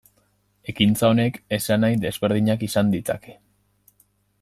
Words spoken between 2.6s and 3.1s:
izan